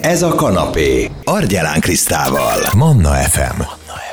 Ez 0.00 0.22
a 0.22 0.34
kanapé. 0.34 1.10
Argyelán 1.24 1.80
Krisztával. 1.80 2.58
Manna 2.76 3.10
FM. 3.10 3.60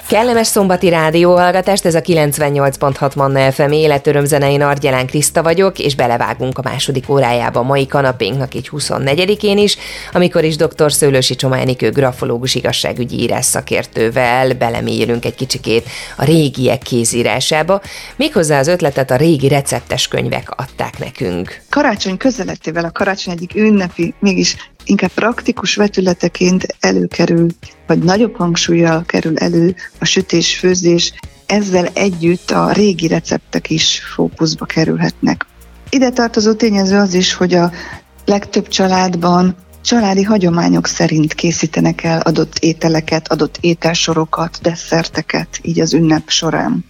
Kellemes 0.07 0.47
szombati 0.47 0.89
rádióhallgatást, 0.89 1.85
ez 1.85 1.95
a 1.95 2.01
98.6 2.01 3.15
Manna 3.15 3.51
FM 3.51 3.71
életöröm 3.71 4.25
zenein 4.25 4.61
Argyelán 4.61 5.05
Kriszta 5.05 5.43
vagyok, 5.43 5.79
és 5.79 5.95
belevágunk 5.95 6.57
a 6.57 6.61
második 6.63 7.09
órájába 7.09 7.59
a 7.59 7.63
mai 7.63 7.87
kanapénknak 7.87 8.55
így 8.55 8.69
24-én 8.71 9.57
is, 9.57 9.77
amikor 10.11 10.43
is 10.43 10.55
dr. 10.55 10.91
Szőlősi 10.91 11.35
Csománikő 11.35 11.91
grafológus 11.91 12.55
igazságügyi 12.55 13.21
írás 13.21 13.45
szakértővel 13.45 14.53
belemélyülünk 14.53 15.25
egy 15.25 15.35
kicsikét 15.35 15.89
a 16.17 16.23
régiek 16.23 16.81
kézírásába, 16.81 17.81
méghozzá 18.15 18.59
az 18.59 18.67
ötletet 18.67 19.11
a 19.11 19.15
régi 19.15 19.47
receptes 19.47 20.07
könyvek 20.07 20.51
adták 20.55 20.99
nekünk. 20.99 21.61
Karácsony 21.69 22.17
közeletével 22.17 22.85
a 22.85 22.91
karácsony 22.91 23.33
egyik 23.33 23.55
ünnepi, 23.55 24.13
mégis 24.19 24.55
inkább 24.89 25.11
praktikus 25.11 25.75
vetületeként 25.75 26.65
előkerül, 26.79 27.47
vagy 27.87 27.99
nagyobb 27.99 28.35
hangsúlyjal 28.35 29.03
kerül 29.05 29.37
elő 29.37 29.75
a 29.99 30.05
sütés-főzés, 30.05 31.13
ezzel 31.45 31.89
együtt 31.93 32.51
a 32.51 32.71
régi 32.71 33.07
receptek 33.07 33.69
is 33.69 34.01
fókuszba 34.13 34.65
kerülhetnek. 34.65 35.45
Ide 35.89 36.09
tartozó 36.09 36.53
tényező 36.53 36.97
az 36.97 37.13
is, 37.13 37.33
hogy 37.33 37.53
a 37.53 37.71
legtöbb 38.25 38.67
családban 38.67 39.55
családi 39.81 40.23
hagyományok 40.23 40.87
szerint 40.87 41.33
készítenek 41.33 42.03
el 42.03 42.19
adott 42.19 42.57
ételeket, 42.59 43.31
adott 43.31 43.57
ételsorokat, 43.61 44.59
desszerteket 44.61 45.59
így 45.61 45.79
az 45.79 45.93
ünnep 45.93 46.29
során 46.29 46.85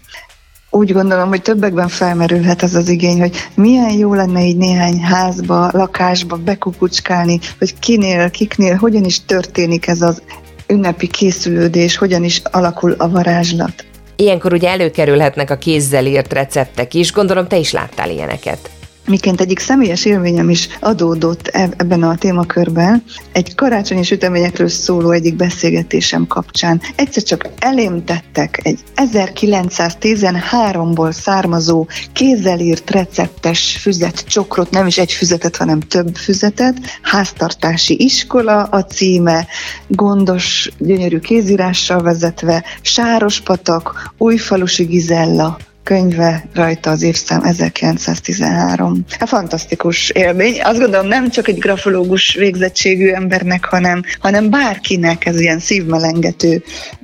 úgy 0.78 0.94
gondolom, 0.94 1.30
hogy 1.30 1.42
többekben 1.42 1.88
felmerülhet 1.88 2.62
az 2.62 2.76
az 2.76 2.90
igény, 2.90 3.20
hogy 3.20 3.36
milyen 3.56 3.92
jó 3.92 4.14
lenne 4.14 4.46
így 4.46 4.58
néhány 4.58 5.02
házba, 5.02 5.70
lakásba 5.74 6.36
bekukucskálni, 6.36 7.40
hogy 7.60 7.80
kinél, 7.80 8.30
kiknél, 8.30 8.76
hogyan 8.76 9.04
is 9.04 9.26
történik 9.26 9.88
ez 9.88 10.02
az 10.02 10.22
ünnepi 10.68 11.08
készülődés, 11.08 11.98
hogyan 11.98 12.24
is 12.24 12.42
alakul 12.52 12.96
a 12.98 13.10
varázslat. 13.10 13.86
Ilyenkor 14.16 14.54
ugye 14.54 14.70
előkerülhetnek 14.70 15.50
a 15.50 15.56
kézzel 15.56 16.06
írt 16.06 16.34
receptek 16.34 16.94
is, 16.94 17.12
gondolom 17.12 17.48
te 17.48 17.58
is 17.58 17.72
láttál 17.72 18.10
ilyeneket 18.10 18.77
miként 19.08 19.42
egyik 19.42 19.60
személyes 19.60 20.06
élményem 20.06 20.50
is 20.50 20.68
adódott 20.80 21.48
ebben 21.48 22.04
a 22.04 22.18
témakörben, 22.18 23.04
egy 23.32 23.56
karácsonyi 23.56 24.04
süteményekről 24.04 24.68
szóló 24.68 25.12
egyik 25.12 25.36
beszélgetésem 25.36 26.28
kapcsán. 26.28 26.82
Egyszer 26.96 27.24
csak 27.24 27.50
elém 27.60 28.04
tettek 28.04 28.60
egy 28.64 28.80
1913-ból 28.96 31.12
származó 31.12 31.88
kézzel 32.14 32.60
írt 32.60 32.90
receptes 32.90 33.78
füzet 33.82 34.24
csokrot, 34.28 34.70
nem 34.70 34.88
is 34.88 34.98
egy 34.98 35.12
füzetet, 35.12 35.56
hanem 35.56 35.80
több 35.80 36.16
füzetet, 36.16 36.78
háztartási 37.02 38.04
iskola 38.04 38.64
a 38.64 38.86
címe, 38.86 39.48
gondos, 39.88 40.70
gyönyörű 40.78 41.20
kézírással 41.20 42.02
vezetve, 42.02 42.64
Sáros 42.82 43.42
patak, 43.42 44.14
Újfalusi 44.18 44.84
Gizella, 44.84 45.58
könyve 45.88 46.44
rajta 46.54 46.90
az 46.90 47.02
évszám 47.02 47.44
1913. 47.44 49.06
Hát 49.20 49.28
fantasztikus 49.28 50.10
élmény. 50.10 50.62
Azt 50.62 50.80
gondolom 50.80 51.08
nem 51.08 51.30
csak 51.30 51.48
egy 51.48 51.58
grafológus 51.58 52.34
végzettségű 52.34 53.10
embernek, 53.10 53.66
hanem, 53.66 54.04
hanem 54.20 54.50
bárkinek 54.50 55.26
ez 55.26 55.40
ilyen 55.40 55.60
szívmelengető 55.60 56.64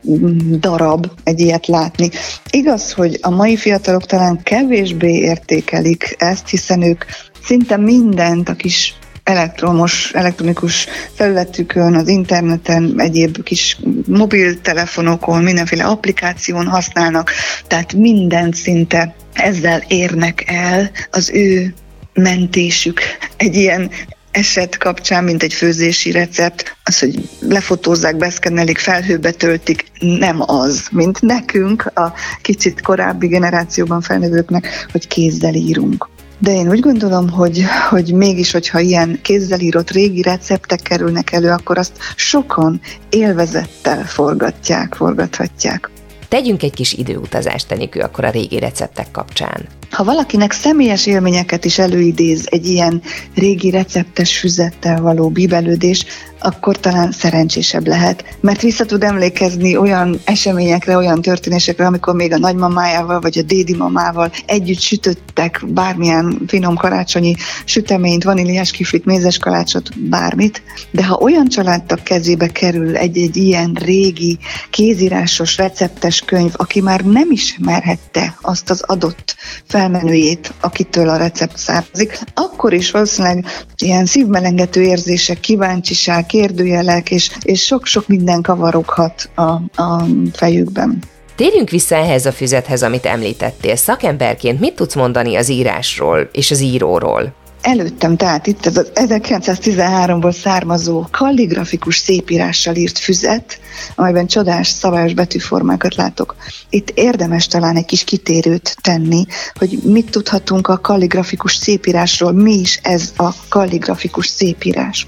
mm, 0.09 0.59
darab 0.59 1.07
egy 1.23 1.39
ilyet 1.39 1.67
látni. 1.67 2.09
Igaz, 2.49 2.91
hogy 2.91 3.17
a 3.21 3.29
mai 3.29 3.55
fiatalok 3.55 4.05
talán 4.05 4.43
kevésbé 4.43 5.13
értékelik 5.13 6.15
ezt, 6.17 6.47
hiszen 6.47 6.81
ők 6.81 7.05
szinte 7.43 7.77
mindent 7.77 8.49
a 8.49 8.53
kis 8.53 8.95
elektromos, 9.23 10.11
elektronikus 10.13 10.87
felületükön, 11.13 11.95
az 11.95 12.07
interneten, 12.07 12.93
egyéb 12.97 13.43
kis 13.43 13.77
mobiltelefonokon, 14.07 15.43
mindenféle 15.43 15.83
applikáción 15.83 16.67
használnak, 16.67 17.31
tehát 17.67 17.93
minden 17.93 18.51
szinte 18.51 19.15
ezzel 19.33 19.83
érnek 19.87 20.43
el 20.47 20.91
az 21.11 21.29
ő 21.29 21.73
mentésük 22.13 23.01
egy 23.37 23.55
ilyen 23.55 23.89
eset 24.31 24.77
kapcsán, 24.77 25.23
mint 25.23 25.43
egy 25.43 25.53
főzési 25.53 26.11
recept, 26.11 26.77
az, 26.83 26.99
hogy 26.99 27.29
lefotózzák, 27.39 28.17
beszkennelik, 28.17 28.77
felhőbe 28.77 29.31
töltik, 29.31 29.91
nem 29.99 30.41
az, 30.41 30.87
mint 30.91 31.21
nekünk, 31.21 31.85
a 31.85 32.13
kicsit 32.41 32.81
korábbi 32.81 33.27
generációban 33.27 34.01
felnövőknek, 34.01 34.87
hogy 34.91 35.07
kézzel 35.07 35.53
írunk. 35.53 36.09
De 36.43 36.51
én 36.51 36.69
úgy 36.69 36.79
gondolom, 36.79 37.29
hogy, 37.29 37.63
hogy 37.89 38.13
mégis, 38.13 38.51
hogyha 38.51 38.79
ilyen 38.79 39.19
kézzel 39.21 39.59
írott 39.59 39.91
régi 39.91 40.21
receptek 40.21 40.79
kerülnek 40.81 41.31
elő, 41.31 41.49
akkor 41.49 41.77
azt 41.77 41.97
sokan 42.15 42.81
élvezettel 43.09 44.05
forgatják, 44.05 44.93
forgathatják. 44.93 45.89
Tegyünk 46.33 46.63
egy 46.63 46.73
kis 46.73 46.93
időutazást, 46.93 47.67
Tenikő, 47.67 47.99
akkor 47.99 48.23
a 48.25 48.29
régi 48.29 48.59
receptek 48.59 49.11
kapcsán. 49.11 49.67
Ha 49.89 50.03
valakinek 50.03 50.51
személyes 50.51 51.05
élményeket 51.05 51.65
is 51.65 51.79
előidéz 51.79 52.47
egy 52.49 52.65
ilyen 52.65 53.01
régi 53.35 53.69
receptes 53.69 54.39
füzettel 54.39 55.01
való 55.01 55.29
bíbelődés, 55.29 56.05
akkor 56.43 56.79
talán 56.79 57.11
szerencsésebb 57.11 57.87
lehet, 57.87 58.37
mert 58.39 58.61
vissza 58.61 58.85
tud 58.85 59.03
emlékezni 59.03 59.77
olyan 59.77 60.19
eseményekre, 60.23 60.97
olyan 60.97 61.21
történésekre, 61.21 61.85
amikor 61.85 62.15
még 62.15 62.33
a 62.33 62.37
nagymamájával 62.37 63.19
vagy 63.19 63.37
a 63.37 63.41
dédi 63.41 63.75
mamával 63.75 64.31
együtt 64.45 64.79
sütöttek 64.79 65.61
bármilyen 65.67 66.41
finom 66.47 66.75
karácsonyi 66.75 67.35
süteményt, 67.65 68.23
vaníliás 68.23 68.71
kiflit, 68.71 69.05
mézes 69.05 69.37
kalácsot, 69.37 69.99
bármit, 70.09 70.61
de 70.91 71.05
ha 71.05 71.15
olyan 71.15 71.47
családtag 71.47 72.03
kezébe 72.03 72.47
kerül 72.47 72.97
egy-egy 72.97 73.37
ilyen 73.37 73.77
régi 73.83 74.37
kézírásos 74.69 75.57
receptes 75.57 76.22
könyv, 76.25 76.51
aki 76.55 76.81
már 76.81 77.01
nem 77.01 77.31
ismerhette 77.31 78.37
azt 78.41 78.69
az 78.69 78.81
adott 78.81 79.35
felmenőjét, 79.67 80.53
akitől 80.61 81.09
a 81.09 81.17
recept 81.17 81.57
származik, 81.57 82.19
akkor 82.33 82.73
is 82.73 82.91
valószínűleg 82.91 83.45
ilyen 83.77 84.05
szívmelengető 84.05 84.81
érzések, 84.81 85.39
kíváncsiság, 85.39 86.25
kérdőjelek, 86.25 87.11
és, 87.11 87.31
és 87.41 87.63
sok-sok 87.63 88.07
minden 88.07 88.41
kavaroghat 88.41 89.29
a, 89.35 89.81
a 89.81 90.05
fejükben. 90.33 91.03
Térjünk 91.35 91.69
vissza 91.69 91.95
ehhez 91.95 92.25
a 92.25 92.31
füzethez, 92.31 92.83
amit 92.83 93.05
említettél. 93.05 93.75
Szakemberként 93.75 94.59
mit 94.59 94.75
tudsz 94.75 94.95
mondani 94.95 95.35
az 95.35 95.49
írásról 95.49 96.29
és 96.31 96.51
az 96.51 96.61
íróról? 96.61 97.33
Előttem, 97.63 98.17
tehát 98.17 98.47
itt 98.47 98.65
ez 98.65 98.77
az 98.77 98.91
1913-ból 98.95 100.35
származó 100.41 101.05
kalligrafikus 101.11 101.97
szépírással 101.97 102.75
írt 102.75 102.97
füzet, 102.97 103.59
amelyben 103.95 104.27
csodás 104.27 104.67
szabályos 104.67 105.13
betűformákat 105.13 105.95
látok. 105.95 106.35
Itt 106.69 106.89
érdemes 106.89 107.47
talán 107.47 107.75
egy 107.75 107.85
kis 107.85 108.03
kitérőt 108.03 108.77
tenni, 108.81 109.25
hogy 109.53 109.79
mit 109.83 110.11
tudhatunk 110.11 110.67
a 110.67 110.77
kalligrafikus 110.77 111.55
szépírásról, 111.55 112.31
mi 112.31 112.53
is 112.53 112.79
ez 112.83 113.13
a 113.17 113.29
kalligrafikus 113.49 114.27
szépírás. 114.27 115.07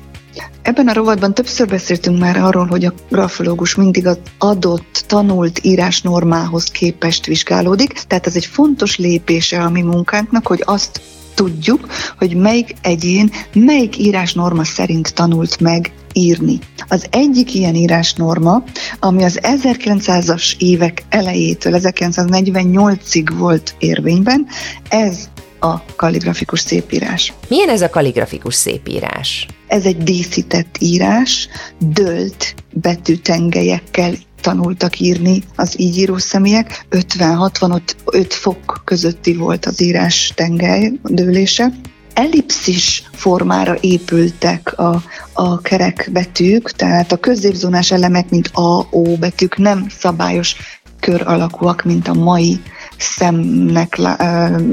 Ebben 0.61 0.87
a 0.87 0.93
rovatban 0.93 1.33
többször 1.33 1.67
beszéltünk 1.67 2.19
már 2.19 2.37
arról, 2.37 2.65
hogy 2.65 2.85
a 2.85 2.93
grafológus 3.09 3.75
mindig 3.75 4.07
az 4.07 4.17
adott, 4.37 5.03
tanult 5.07 5.59
írásnormához 5.63 6.63
képest 6.63 7.25
vizsgálódik, 7.25 7.91
tehát 7.91 8.27
ez 8.27 8.35
egy 8.35 8.45
fontos 8.45 8.97
lépése 8.97 9.61
a 9.61 9.69
mi 9.69 9.81
munkánknak, 9.81 10.47
hogy 10.47 10.61
azt 10.65 11.01
tudjuk, 11.35 11.87
hogy 12.17 12.35
melyik 12.35 12.75
egyén, 12.81 13.31
melyik 13.53 13.97
írásnorma 13.97 14.63
szerint 14.63 15.13
tanult 15.13 15.59
meg 15.59 15.91
írni. 16.13 16.59
Az 16.87 17.05
egyik 17.09 17.53
ilyen 17.53 17.75
írásnorma, 17.75 18.63
ami 18.99 19.23
az 19.23 19.39
1900-as 19.41 20.53
évek 20.57 21.03
elejétől 21.09 21.73
1948-ig 21.75 23.31
volt 23.37 23.75
érvényben, 23.79 24.47
ez 24.89 25.29
a 25.59 25.95
kalligrafikus 25.95 26.59
szépírás. 26.59 27.33
Milyen 27.47 27.69
ez 27.69 27.81
a 27.81 27.89
kalligrafikus 27.89 28.55
szépírás? 28.55 29.47
Ez 29.67 29.85
egy 29.85 29.97
díszített 29.97 30.75
írás, 30.79 31.47
dölt 31.79 32.55
betűtengelyekkel 32.73 34.13
tanultak 34.45 34.99
írni 34.99 35.43
az 35.55 35.79
így 35.79 35.97
író 35.97 36.17
személyek. 36.17 36.85
50-65 36.91 38.25
fok 38.29 38.81
közötti 38.83 39.35
volt 39.35 39.65
az 39.65 39.81
írás 39.81 40.31
tengely 40.35 40.91
dőlése. 41.03 41.71
Ellipszis 42.13 43.03
formára 43.11 43.77
épültek 43.79 44.77
a, 44.77 45.01
a 45.33 45.61
kerek 45.61 46.09
betűk, 46.11 46.71
tehát 46.71 47.11
a 47.11 47.17
középzónás 47.17 47.91
elemek, 47.91 48.29
mint 48.29 48.47
A, 48.53 48.87
O 48.89 49.17
betűk 49.17 49.57
nem 49.57 49.87
szabályos 49.89 50.55
kör 50.99 51.21
alakúak, 51.27 51.83
mint 51.83 52.07
a 52.07 52.13
mai 52.13 52.61
szemnek 52.97 53.99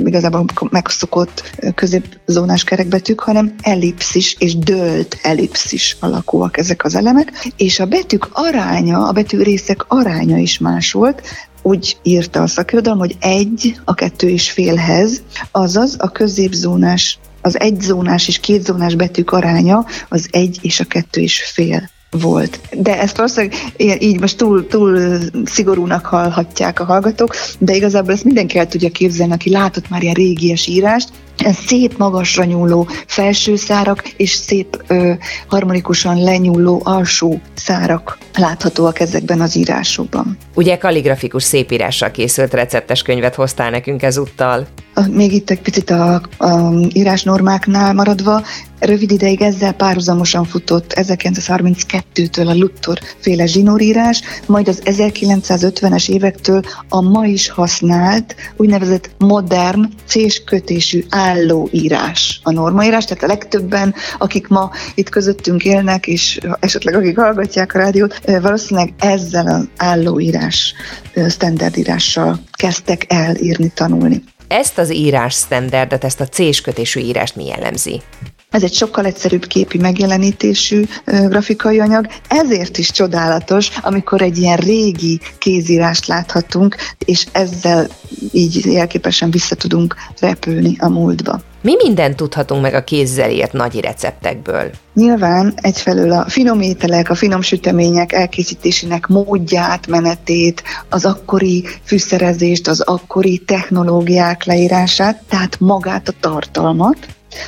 igazából 0.04 0.44
megszokott 0.70 1.50
középzónás 1.74 2.64
kerekbetűk, 2.64 3.20
hanem 3.20 3.54
ellipszis 3.62 4.36
és 4.38 4.56
dölt 4.56 5.18
ellipszis 5.22 5.96
alakúak 6.00 6.58
ezek 6.58 6.84
az 6.84 6.94
elemek, 6.94 7.48
és 7.56 7.80
a 7.80 7.86
betűk 7.86 8.28
aránya, 8.32 9.06
a 9.08 9.12
betű 9.12 9.42
részek 9.42 9.84
aránya 9.88 10.36
is 10.36 10.58
más 10.58 10.92
volt, 10.92 11.22
úgy 11.62 11.96
írta 12.02 12.42
a 12.42 12.46
szakirodalom, 12.46 12.98
hogy 12.98 13.16
egy 13.20 13.80
a 13.84 13.94
kettő 13.94 14.28
és 14.28 14.50
félhez, 14.50 15.22
azaz 15.50 15.96
a 15.98 16.08
középzónás, 16.08 17.18
az 17.40 17.60
egyzónás 17.60 18.28
és 18.28 18.38
kétzónás 18.38 18.94
betűk 18.94 19.32
aránya 19.32 19.84
az 20.08 20.28
egy 20.30 20.58
és 20.62 20.80
a 20.80 20.84
kettő 20.84 21.20
és 21.20 21.42
fél 21.54 21.90
volt. 22.20 22.60
De 22.72 23.00
ezt 23.00 23.16
valószínűleg 23.16 23.56
így 23.98 24.20
most 24.20 24.36
túl, 24.36 24.66
túl 24.66 25.18
szigorúnak 25.44 26.06
hallhatják 26.06 26.80
a 26.80 26.84
hallgatók, 26.84 27.34
de 27.58 27.74
igazából 27.74 28.12
ezt 28.12 28.24
mindenki 28.24 28.58
el 28.58 28.66
tudja 28.66 28.90
képzelni, 28.90 29.32
aki 29.32 29.50
látott 29.50 29.88
már 29.88 30.02
ilyen 30.02 30.14
régies 30.14 30.66
írást, 30.66 31.08
szép 31.38 31.96
magasra 31.98 32.44
nyúló 32.44 32.88
felső 33.06 33.56
szárak 33.56 34.08
és 34.08 34.30
szép 34.30 34.82
ö, 34.86 35.12
harmonikusan 35.46 36.22
lenyúló 36.22 36.80
alsó 36.84 37.40
szárak 37.54 38.18
láthatóak 38.34 39.00
ezekben 39.00 39.40
az 39.40 39.56
írásokban. 39.56 40.36
Ugye 40.54 40.78
kalligrafikus 40.78 41.42
szépírással 41.42 42.10
készült 42.10 42.54
receptes 42.54 43.02
könyvet 43.02 43.34
hoztál 43.34 43.70
nekünk 43.70 44.02
ezúttal. 44.02 44.66
Még 45.10 45.32
itt 45.32 45.50
egy 45.50 45.60
picit 45.60 45.90
a, 45.90 46.22
a 46.38 46.72
írásnormáknál 46.92 47.92
maradva, 47.92 48.42
rövid 48.78 49.10
ideig 49.10 49.42
ezzel 49.42 49.72
párhuzamosan 49.72 50.44
futott 50.44 50.92
1932-től 50.96 52.46
a 52.46 52.54
Luttor 52.54 52.98
féle 53.18 53.46
zsinórírás, 53.46 54.22
majd 54.46 54.68
az 54.68 54.82
1950-es 54.84 56.08
évektől 56.08 56.62
a 56.88 57.00
ma 57.00 57.26
is 57.26 57.48
használt 57.48 58.34
úgynevezett 58.56 59.10
modern 59.18 59.88
cés 60.06 60.42
kötésű 60.44 61.04
állóírás 61.22 62.40
a 62.42 62.50
normaírás, 62.50 63.04
tehát 63.04 63.22
a 63.22 63.26
legtöbben, 63.26 63.94
akik 64.18 64.48
ma 64.48 64.70
itt 64.94 65.08
közöttünk 65.08 65.64
élnek, 65.64 66.06
és 66.06 66.38
esetleg 66.60 66.94
akik 66.94 67.18
hallgatják 67.18 67.74
a 67.74 67.78
rádiót, 67.78 68.20
valószínűleg 68.40 68.92
ezzel 68.98 69.46
az 69.46 69.68
állóírás, 69.76 70.74
standardírással 71.28 72.40
kezdtek 72.52 73.04
el 73.08 73.36
írni, 73.36 73.72
tanulni. 73.74 74.22
Ezt 74.48 74.78
az 74.78 74.92
írás 74.92 75.34
standardet, 75.34 76.04
ezt 76.04 76.20
a 76.20 76.26
C-s 76.26 76.60
kötésű 76.60 77.00
írást 77.00 77.36
mi 77.36 77.46
jellemzi? 77.46 78.00
Ez 78.52 78.62
egy 78.62 78.74
sokkal 78.74 79.04
egyszerűbb 79.04 79.46
képi 79.46 79.78
megjelenítésű 79.78 80.84
grafikai 81.04 81.80
anyag, 81.80 82.06
ezért 82.28 82.78
is 82.78 82.90
csodálatos, 82.90 83.70
amikor 83.82 84.22
egy 84.22 84.38
ilyen 84.38 84.56
régi 84.56 85.20
kézírást 85.38 86.06
láthatunk, 86.06 86.76
és 86.98 87.26
ezzel 87.32 87.86
így 88.32 88.64
jelképesen 88.64 89.30
vissza 89.30 89.54
tudunk 89.54 89.94
repülni 90.20 90.76
a 90.78 90.88
múltba. 90.88 91.40
Mi 91.60 91.74
mindent 91.82 92.16
tudhatunk 92.16 92.62
meg 92.62 92.74
a 92.74 92.84
kézzel 92.84 93.30
írt 93.30 93.52
nagy 93.52 93.80
receptekből? 93.80 94.70
Nyilván 94.94 95.54
egyfelől 95.56 96.12
a 96.12 96.28
finom 96.28 96.60
ételek, 96.60 97.10
a 97.10 97.14
finom 97.14 97.42
sütemények 97.42 98.12
elkészítésének 98.12 99.06
módját, 99.06 99.86
menetét, 99.86 100.62
az 100.88 101.04
akkori 101.04 101.64
fűszerezést, 101.84 102.68
az 102.68 102.80
akkori 102.80 103.38
technológiák 103.38 104.44
leírását, 104.44 105.22
tehát 105.28 105.60
magát 105.60 106.08
a 106.08 106.14
tartalmat, 106.20 106.96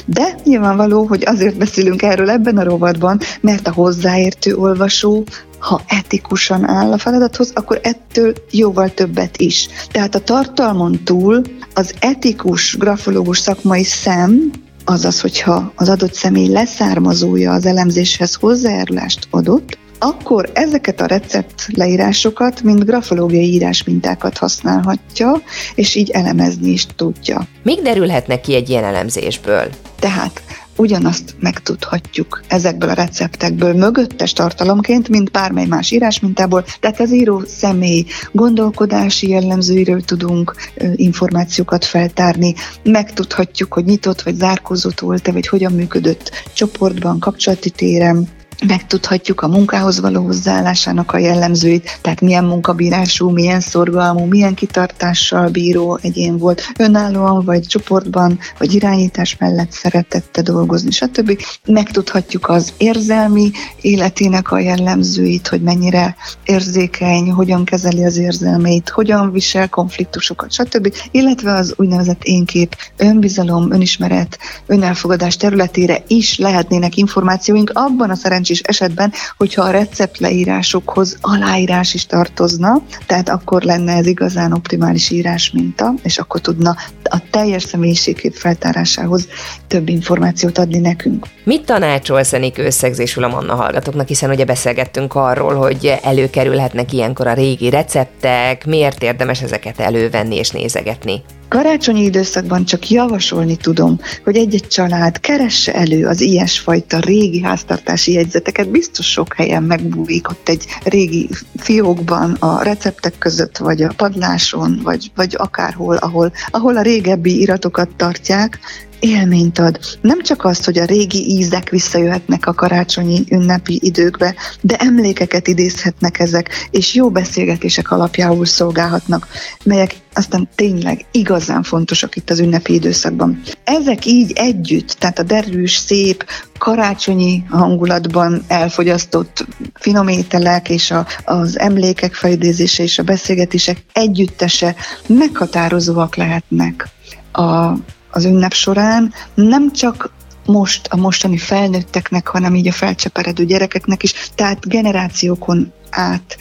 de 0.04 0.34
nyilvánvaló, 0.44 1.04
hogy 1.04 1.22
azért 1.26 1.56
beszélünk 1.56 2.02
erről 2.02 2.30
ebben 2.30 2.58
a 2.58 2.64
rovatban, 2.64 3.20
mert 3.40 3.68
a 3.68 3.72
hozzáértő 3.72 4.54
olvasó, 4.54 5.24
ha 5.58 5.80
etikusan 5.86 6.68
áll 6.68 6.92
a 6.92 6.98
feladathoz, 6.98 7.50
akkor 7.54 7.80
ettől 7.82 8.32
jóval 8.50 8.94
többet 8.94 9.36
is. 9.36 9.68
Tehát 9.90 10.14
a 10.14 10.20
tartalmon 10.20 11.04
túl 11.04 11.42
az 11.74 11.94
etikus 11.98 12.76
grafológus 12.76 13.38
szakmai 13.38 13.84
szem, 13.84 14.50
azaz, 14.84 15.20
hogyha 15.20 15.72
az 15.76 15.88
adott 15.88 16.14
személy 16.14 16.48
leszármazója 16.48 17.52
az 17.52 17.66
elemzéshez 17.66 18.34
hozzájárulást 18.34 19.26
adott, 19.30 19.78
akkor 20.04 20.50
ezeket 20.52 21.00
a 21.00 21.06
recept 21.06 21.66
leírásokat, 21.74 22.62
mint 22.62 22.84
grafológiai 22.84 23.52
írás 23.52 23.84
mintákat 23.84 24.38
használhatja, 24.38 25.42
és 25.74 25.94
így 25.94 26.10
elemezni 26.10 26.70
is 26.70 26.86
tudja. 26.96 27.46
Mik 27.62 27.82
derülhetnek 27.82 28.40
ki 28.40 28.54
egy 28.54 28.68
ilyen 28.68 28.84
elemzésből? 28.84 29.68
Tehát 29.98 30.42
ugyanazt 30.76 31.34
megtudhatjuk 31.40 32.42
ezekből 32.48 32.88
a 32.88 32.92
receptekből 32.92 33.74
mögöttes 33.74 34.32
tartalomként, 34.32 35.08
mint 35.08 35.30
bármely 35.30 35.66
más 35.66 35.90
írásmintából, 35.90 36.64
tehát 36.80 37.00
az 37.00 37.12
író 37.12 37.42
személy 37.46 38.04
gondolkodási 38.32 39.28
jellemzőiről 39.28 40.00
tudunk 40.00 40.54
információkat 40.94 41.84
feltárni, 41.84 42.54
megtudhatjuk, 42.82 43.72
hogy 43.72 43.84
nyitott 43.84 44.22
vagy 44.22 44.34
zárkózott 44.34 45.00
volt-e, 45.00 45.32
vagy 45.32 45.46
hogyan 45.46 45.72
működött 45.72 46.30
csoportban, 46.54 47.18
kapcsolati 47.18 47.70
téren, 47.70 48.28
megtudhatjuk 48.66 49.40
a 49.40 49.48
munkához 49.48 50.00
való 50.00 50.24
hozzáállásának 50.24 51.12
a 51.12 51.18
jellemzőit, 51.18 51.98
tehát 52.00 52.20
milyen 52.20 52.44
munkabírású, 52.44 53.30
milyen 53.30 53.60
szorgalmú, 53.60 54.24
milyen 54.24 54.54
kitartással 54.54 55.48
bíró 55.48 55.98
egyén 56.02 56.38
volt, 56.38 56.72
önállóan 56.78 57.44
vagy 57.44 57.66
csoportban, 57.66 58.38
vagy 58.58 58.74
irányítás 58.74 59.36
mellett 59.36 59.70
szeretette 59.70 60.42
dolgozni, 60.42 60.90
stb. 60.90 61.42
Megtudhatjuk 61.66 62.48
az 62.48 62.72
érzelmi 62.76 63.50
életének 63.80 64.50
a 64.50 64.58
jellemzőit, 64.58 65.48
hogy 65.48 65.62
mennyire 65.62 66.16
érzékeny, 66.44 67.30
hogyan 67.30 67.64
kezeli 67.64 68.04
az 68.04 68.16
érzelmeit, 68.16 68.88
hogyan 68.88 69.32
visel 69.32 69.68
konfliktusokat, 69.68 70.52
stb. 70.52 70.94
Illetve 71.10 71.52
az 71.52 71.74
úgynevezett 71.76 72.22
énkép, 72.22 72.76
önbizalom, 72.96 73.72
önismeret, 73.72 74.38
önelfogadás 74.66 75.36
területére 75.36 76.02
is 76.06 76.38
lehetnének 76.38 76.96
információink 76.96 77.70
abban 77.74 78.10
a 78.10 78.14
szerencsés 78.14 78.43
szerencsés 78.44 78.60
esetben, 78.60 79.12
hogyha 79.36 79.62
a 79.62 79.70
receptleírásokhoz 79.70 81.18
aláírás 81.20 81.94
is 81.94 82.06
tartozna, 82.06 82.82
tehát 83.06 83.28
akkor 83.28 83.62
lenne 83.62 83.92
ez 83.92 84.06
igazán 84.06 84.52
optimális 84.52 85.10
írás 85.10 85.50
minta, 85.50 85.94
és 86.02 86.18
akkor 86.18 86.40
tudna 86.40 86.76
a 87.02 87.18
teljes 87.30 87.62
személyiségét 87.62 88.38
feltárásához 88.38 89.28
több 89.66 89.88
információt 89.88 90.58
adni 90.58 90.78
nekünk. 90.78 91.26
Mit 91.44 91.64
tanácsolsz 91.64 92.32
Enik 92.32 92.58
összegzésül 92.58 93.24
a 93.24 93.28
Manna 93.28 93.54
hallgatóknak, 93.54 94.08
hiszen 94.08 94.30
ugye 94.30 94.44
beszélgettünk 94.44 95.14
arról, 95.14 95.54
hogy 95.54 95.94
előkerülhetnek 96.02 96.92
ilyenkor 96.92 97.26
a 97.26 97.34
régi 97.34 97.70
receptek, 97.70 98.66
miért 98.66 99.02
érdemes 99.02 99.42
ezeket 99.42 99.80
elővenni 99.80 100.36
és 100.36 100.50
nézegetni? 100.50 101.22
Karácsonyi 101.54 102.02
időszakban 102.02 102.64
csak 102.64 102.90
javasolni 102.90 103.56
tudom, 103.56 104.00
hogy 104.24 104.36
egy-egy 104.36 104.66
család 104.66 105.20
keresse 105.20 105.74
elő 105.74 106.06
az 106.06 106.20
ilyesfajta 106.20 106.98
régi 106.98 107.42
háztartási 107.42 108.12
jegyzeteket. 108.12 108.70
Biztos 108.70 109.10
sok 109.10 109.34
helyen 109.34 109.62
megbújik 109.62 110.28
ott 110.28 110.48
egy 110.48 110.64
régi 110.84 111.28
fiókban, 111.56 112.32
a 112.32 112.62
receptek 112.62 113.18
között, 113.18 113.56
vagy 113.56 113.82
a 113.82 113.92
padláson, 113.96 114.80
vagy, 114.82 115.10
vagy 115.14 115.34
akárhol, 115.38 115.96
ahol, 115.96 116.32
ahol 116.50 116.76
a 116.76 116.82
régebbi 116.82 117.40
iratokat 117.40 117.88
tartják, 117.96 118.58
élményt 119.04 119.58
ad. 119.58 119.78
Nem 120.00 120.22
csak 120.22 120.44
azt, 120.44 120.64
hogy 120.64 120.78
a 120.78 120.84
régi 120.84 121.30
ízek 121.30 121.70
visszajöhetnek 121.70 122.46
a 122.46 122.54
karácsonyi 122.54 123.24
ünnepi 123.30 123.78
időkbe, 123.82 124.34
de 124.60 124.76
emlékeket 124.76 125.48
idézhetnek 125.48 126.18
ezek, 126.18 126.68
és 126.70 126.94
jó 126.94 127.10
beszélgetések 127.10 127.90
alapjául 127.90 128.46
szolgálhatnak, 128.46 129.28
melyek 129.64 129.94
aztán 130.14 130.48
tényleg 130.54 131.04
igazán 131.10 131.62
fontosak 131.62 132.16
itt 132.16 132.30
az 132.30 132.40
ünnepi 132.40 132.74
időszakban. 132.74 133.40
Ezek 133.64 134.06
így 134.06 134.32
együtt, 134.34 134.90
tehát 134.98 135.18
a 135.18 135.22
derűs, 135.22 135.76
szép, 135.76 136.24
karácsonyi 136.58 137.44
hangulatban 137.48 138.44
elfogyasztott 138.48 139.46
finom 139.74 140.08
ételek 140.08 140.68
és 140.68 140.90
a, 140.90 141.06
az 141.24 141.58
emlékek 141.58 142.14
felidézése 142.14 142.82
és 142.82 142.98
a 142.98 143.02
beszélgetések 143.02 143.84
együttese 143.92 144.74
meghatározóak 145.06 146.16
lehetnek 146.16 146.88
a 147.32 147.72
az 148.14 148.24
ünnep 148.24 148.52
során 148.52 149.12
nem 149.34 149.72
csak 149.72 150.10
most 150.46 150.86
a 150.86 150.96
mostani 150.96 151.38
felnőtteknek, 151.38 152.28
hanem 152.28 152.54
így 152.54 152.68
a 152.68 152.72
felcseperedő 152.72 153.44
gyerekeknek 153.44 154.02
is, 154.02 154.30
tehát 154.34 154.68
generációkon 154.68 155.72
át 155.90 156.36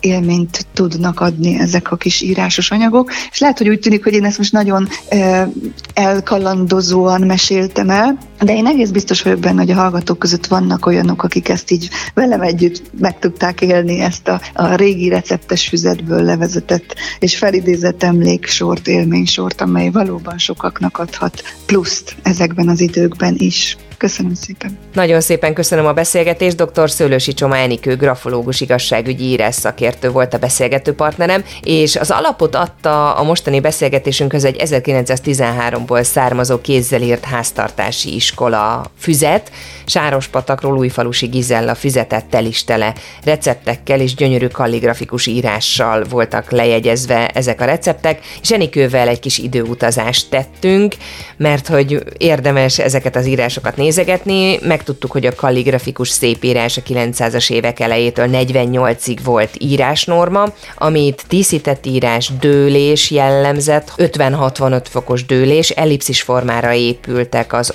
élményt 0.00 0.66
tudnak 0.72 1.20
adni 1.20 1.58
ezek 1.58 1.90
a 1.90 1.96
kis 1.96 2.20
írásos 2.20 2.70
anyagok, 2.70 3.10
és 3.30 3.38
lehet, 3.38 3.58
hogy 3.58 3.68
úgy 3.68 3.78
tűnik, 3.78 4.04
hogy 4.04 4.12
én 4.12 4.24
ezt 4.24 4.38
most 4.38 4.52
nagyon 4.52 4.88
e, 5.08 5.48
elkalandozóan 5.94 7.20
meséltem 7.20 7.90
el, 7.90 8.18
de 8.42 8.54
én 8.54 8.66
egész 8.66 8.90
biztos 8.90 9.22
vagyok 9.22 9.38
benne, 9.38 9.60
hogy 9.60 9.70
a 9.70 9.74
hallgatók 9.74 10.18
között 10.18 10.46
vannak 10.46 10.86
olyanok, 10.86 11.22
akik 11.22 11.48
ezt 11.48 11.70
így 11.70 11.88
velem 12.14 12.40
együtt 12.40 12.82
meg 13.00 13.18
tudták 13.18 13.60
élni, 13.60 14.00
ezt 14.00 14.28
a, 14.28 14.40
a 14.54 14.74
régi 14.74 15.08
receptes 15.08 15.68
füzetből 15.68 16.22
levezetett 16.22 16.94
és 17.18 17.36
felidézett 17.36 18.02
emléksort, 18.02 18.88
élménysort, 18.88 19.60
amely 19.60 19.90
valóban 19.90 20.38
sokaknak 20.38 20.98
adhat 20.98 21.42
pluszt 21.66 22.16
ezekben 22.22 22.68
az 22.68 22.80
időkben 22.80 23.34
is. 23.38 23.76
Köszönöm 24.02 24.34
szépen. 24.34 24.78
Nagyon 24.92 25.20
szépen 25.20 25.54
köszönöm 25.54 25.86
a 25.86 25.92
beszélgetést. 25.92 26.62
Dr. 26.62 26.90
Szőlősi 26.90 27.34
Csoma 27.34 27.56
Enikő, 27.56 27.96
grafológus 27.96 28.60
igazságügyi 28.60 29.24
írás 29.24 29.54
szakértő 29.54 30.10
volt 30.10 30.34
a 30.34 30.38
beszélgető 30.38 30.92
partnerem, 30.92 31.44
és 31.62 31.96
az 31.96 32.10
alapot 32.10 32.54
adta 32.54 33.14
a 33.14 33.22
mostani 33.22 33.60
beszélgetésünkhöz 33.60 34.44
egy 34.44 34.56
1913-ból 34.64 36.02
származó 36.02 36.60
kézzel 36.60 37.02
írt 37.02 37.24
háztartási 37.24 38.14
is 38.14 38.31
iskola 38.32 38.84
füzet, 38.98 39.50
Sárospatakról 39.86 40.76
Újfalusi 40.76 41.26
Gizella 41.26 41.74
füzetet 41.74 42.24
telistele 42.24 42.94
receptekkel 43.24 44.00
és 44.00 44.14
gyönyörű 44.14 44.46
kalligrafikus 44.46 45.26
írással 45.26 46.04
voltak 46.04 46.50
lejegyezve 46.50 47.28
ezek 47.28 47.60
a 47.60 47.64
receptek, 47.64 48.20
és 48.42 48.50
Enikővel 48.50 49.08
egy 49.08 49.20
kis 49.20 49.38
időutazást 49.38 50.30
tettünk, 50.30 50.94
mert 51.36 51.68
hogy 51.68 52.02
érdemes 52.18 52.78
ezeket 52.78 53.16
az 53.16 53.26
írásokat 53.26 53.76
nézegetni, 53.76 54.58
megtudtuk, 54.62 55.10
hogy 55.10 55.26
a 55.26 55.34
kalligrafikus 55.34 56.08
szépírás 56.08 56.76
a 56.76 56.82
900-as 56.82 57.50
évek 57.50 57.80
elejétől 57.80 58.28
48-ig 58.32 59.18
volt 59.24 59.50
írásnorma, 59.58 60.44
amit 60.76 61.24
díszített 61.28 61.86
írás, 61.86 62.30
dőlés 62.40 63.10
jellemzett, 63.10 63.92
50-65 63.96 64.84
fokos 64.90 65.26
dőlés, 65.26 65.70
ellipszis 65.70 66.22
formára 66.22 66.72
épültek 66.72 67.52
az 67.52 67.72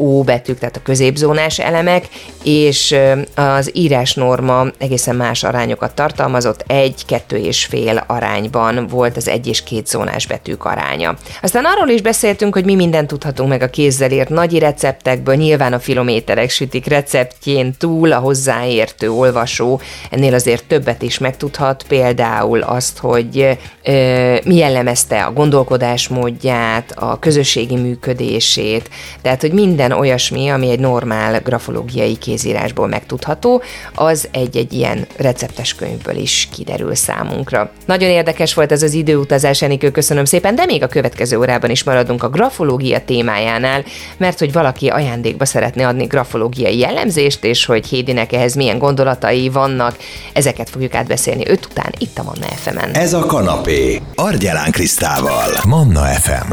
A-O 0.00 0.22
betűk, 0.22 0.58
tehát 0.58 0.76
a 0.76 0.82
középzónás 0.82 1.58
elemek, 1.58 2.08
és 2.44 2.96
az 3.34 3.70
írásnorma 3.72 4.66
egészen 4.78 5.16
más 5.16 5.44
arányokat 5.44 5.94
tartalmazott, 5.94 6.64
egy, 6.66 7.04
kettő 7.06 7.36
és 7.36 7.64
fél 7.64 8.04
arányban 8.06 8.86
volt 8.86 9.16
az 9.16 9.28
egy 9.28 9.46
és 9.46 9.62
két 9.62 9.86
zónás 9.86 10.26
betűk 10.26 10.64
aránya. 10.64 11.16
Aztán 11.42 11.64
arról 11.64 11.88
is 11.88 12.02
beszéltünk, 12.02 12.54
hogy 12.54 12.64
mi 12.64 12.74
mindent 12.74 13.08
tudhatunk 13.08 13.48
meg 13.48 13.62
a 13.62 13.70
kézzel 13.70 14.10
írt 14.10 14.28
nagy 14.28 14.58
receptekből, 14.58 15.34
nyilván 15.34 15.72
a 15.72 15.78
filométerek 15.78 16.50
sütik 16.50 16.86
receptjén 16.86 17.74
túl 17.78 18.12
a 18.12 18.18
hozzáértő 18.18 19.10
olvasó. 19.10 19.80
Ennél 20.10 20.34
azért 20.34 20.64
többet 20.64 21.02
is 21.02 21.18
megtudhat, 21.18 21.84
például 21.88 22.60
azt, 22.60 22.98
hogy 22.98 23.58
ö, 23.84 24.36
mi 24.44 24.56
jellemezte 24.56 25.24
a 25.24 25.32
gondolkodásmódját, 25.32 26.92
a 26.96 27.18
közösségi 27.18 27.76
működését, 27.76 28.90
tehát 29.22 29.40
hogy 29.40 29.52
minden 29.52 29.89
olyasmi, 29.98 30.48
ami 30.48 30.70
egy 30.70 30.80
normál 30.80 31.40
grafológiai 31.40 32.16
kézírásból 32.16 32.86
megtudható, 32.86 33.62
az 33.94 34.28
egy-egy 34.32 34.72
ilyen 34.72 35.06
receptes 35.16 35.74
könyvből 35.74 36.16
is 36.16 36.48
kiderül 36.52 36.94
számunkra. 36.94 37.70
Nagyon 37.86 38.08
érdekes 38.08 38.54
volt 38.54 38.72
ez 38.72 38.82
az 38.82 38.92
időutazás, 38.92 39.62
Enikő, 39.62 39.90
köszönöm 39.90 40.24
szépen, 40.24 40.54
de 40.54 40.64
még 40.64 40.82
a 40.82 40.86
következő 40.86 41.38
órában 41.38 41.70
is 41.70 41.84
maradunk 41.84 42.22
a 42.22 42.28
grafológia 42.28 43.04
témájánál, 43.04 43.84
mert 44.16 44.38
hogy 44.38 44.52
valaki 44.52 44.88
ajándékba 44.88 45.44
szeretne 45.44 45.86
adni 45.86 46.04
grafológiai 46.04 46.78
jellemzést, 46.78 47.44
és 47.44 47.64
hogy 47.64 47.86
Hédinek 47.86 48.32
ehhez 48.32 48.54
milyen 48.54 48.78
gondolatai 48.78 49.48
vannak, 49.48 49.96
ezeket 50.32 50.70
fogjuk 50.70 50.94
átbeszélni 50.94 51.48
öt 51.48 51.66
után 51.66 51.92
itt 51.98 52.18
a 52.18 52.22
Manna 52.22 52.46
FM-en. 52.46 52.90
Ez 52.90 53.12
a 53.12 53.26
kanapé. 53.26 54.00
Argyelán 54.14 54.70
Krisztával. 54.70 55.50
Manna 55.66 56.04
FM. 56.04 56.52